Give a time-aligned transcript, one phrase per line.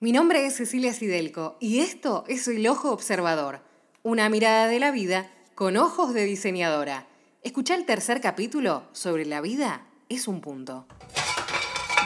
[0.00, 3.62] Mi nombre es Cecilia Sidelco y esto es El Ojo Observador,
[4.04, 7.08] una mirada de la vida con ojos de diseñadora.
[7.42, 10.86] Escucha el tercer capítulo sobre la vida es un punto.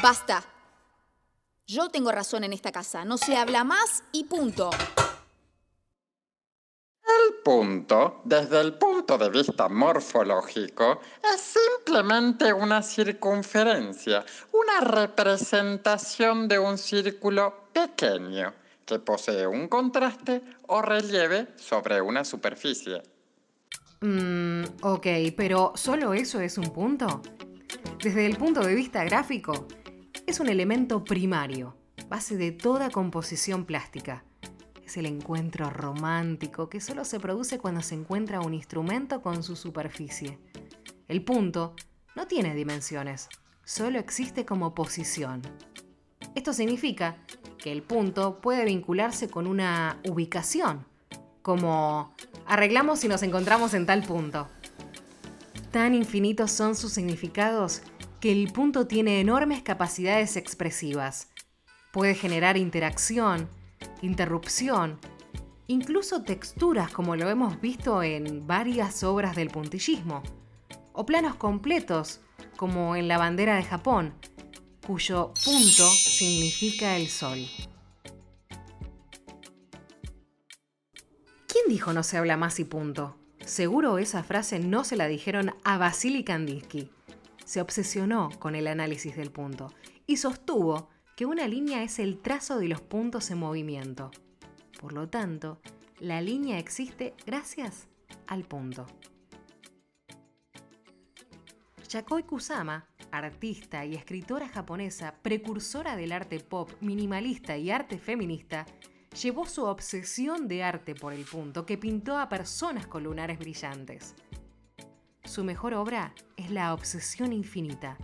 [0.03, 0.43] Basta.
[1.67, 3.05] Yo tengo razón en esta casa.
[3.05, 4.71] No se habla más y punto.
[7.45, 11.01] Punto, desde el punto de vista morfológico,
[11.35, 18.53] es simplemente una circunferencia, una representación de un círculo pequeño
[18.87, 23.03] que posee un contraste o relieve sobre una superficie.
[24.03, 25.07] Mmm, ok,
[25.37, 27.23] pero ¿solo eso es un punto?
[28.03, 29.67] Desde el punto de vista gráfico,
[30.27, 31.77] es un elemento primario,
[32.09, 34.25] base de toda composición plástica.
[34.85, 39.57] Es el encuentro romántico que solo se produce cuando se encuentra un instrumento con su
[39.57, 40.39] superficie.
[41.09, 41.75] El punto
[42.15, 43.29] no tiene dimensiones,
[43.65, 45.43] solo existe como posición.
[46.35, 47.17] Esto significa
[47.59, 50.87] que el punto puede vincularse con una ubicación,
[51.43, 52.15] como
[52.47, 54.49] arreglamos si nos encontramos en tal punto.
[55.71, 57.83] Tan infinitos son sus significados
[58.21, 61.29] que el punto tiene enormes capacidades expresivas.
[61.93, 63.49] Puede generar interacción,
[64.03, 64.99] interrupción,
[65.67, 70.23] incluso texturas como lo hemos visto en varias obras del puntillismo,
[70.93, 72.21] o planos completos
[72.57, 74.15] como en la bandera de Japón,
[74.87, 77.39] cuyo punto significa el sol.
[81.47, 83.17] ¿Quién dijo no se habla más y punto?
[83.45, 86.91] Seguro esa frase no se la dijeron a Vasily Kandinsky
[87.53, 89.75] se obsesionó con el análisis del punto
[90.07, 90.89] y sostuvo
[91.23, 94.11] que una línea es el trazo de los puntos en movimiento.
[94.81, 95.61] Por lo tanto,
[96.01, 97.87] la línea existe gracias
[98.27, 98.89] al punto.
[101.89, 108.67] Yakoi Kusama, artista y escritora japonesa, precursora del arte pop, minimalista y arte feminista,
[109.23, 114.17] llevó su obsesión de arte por el punto que pintó a personas con lunares brillantes.
[115.23, 117.97] Su mejor obra es La Obsesión Infinita,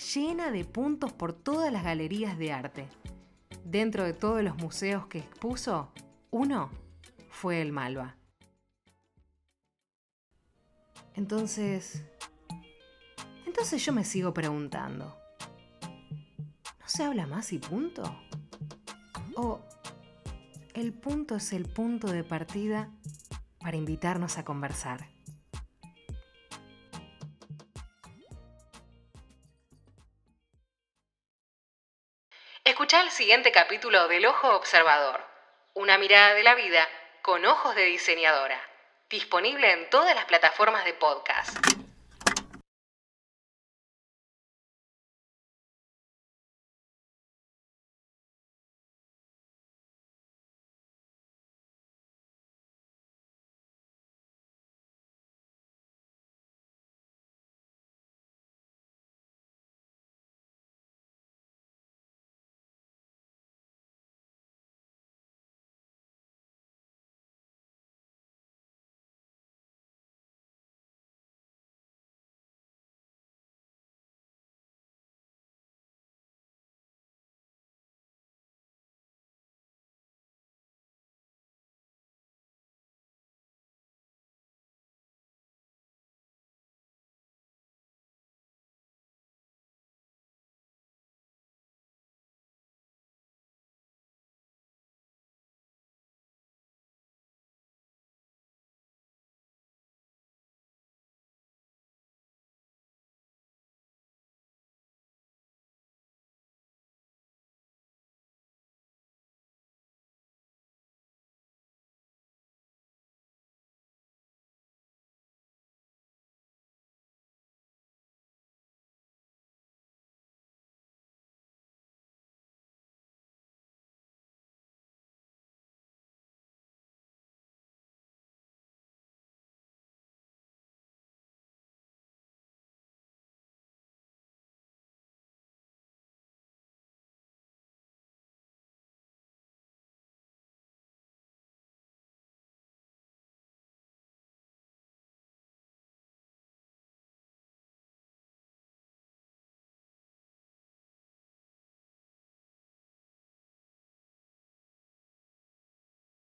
[0.00, 2.88] llena de puntos por todas las galerías de arte.
[3.64, 5.92] Dentro de todos los museos que expuso,
[6.30, 6.70] uno
[7.30, 8.16] fue el Malva.
[11.14, 12.02] Entonces,
[13.46, 15.16] entonces yo me sigo preguntando,
[16.78, 18.02] ¿no se habla más y punto?
[19.36, 19.60] ¿O
[20.74, 22.90] el punto es el punto de partida
[23.58, 25.19] para invitarnos a conversar?
[32.70, 35.20] Escucha el siguiente capítulo del Ojo Observador,
[35.74, 36.88] una mirada de la vida
[37.20, 38.62] con ojos de diseñadora,
[39.10, 41.79] disponible en todas las plataformas de podcast.